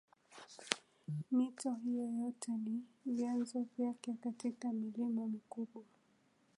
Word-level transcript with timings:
Mito 1.31 1.73
hiyo 1.73 2.05
yote 2.19 2.51
ina 2.51 2.79
vyanzo 3.05 3.65
vyake 3.77 4.13
katika 4.13 4.73
milima 4.73 5.27
mikubwa 5.27 5.83